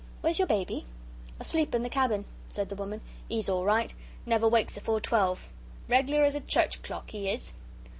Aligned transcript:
Where's 0.21 0.39
your 0.39 0.47
baby?" 0.47 0.87
"Asleep 1.39 1.75
in 1.75 1.83
the 1.83 1.87
cabin," 1.87 2.25
said 2.49 2.69
the 2.69 2.75
woman. 2.75 3.01
"'E's 3.29 3.47
all 3.47 3.63
right. 3.65 3.93
Never 4.25 4.47
wakes 4.47 4.75
afore 4.75 4.99
twelve. 4.99 5.47
Reg'lar 5.87 6.23
as 6.23 6.33
a 6.33 6.41
church 6.41 6.81
clock, 6.81 7.13
'e 7.13 7.29
is." 7.31 7.53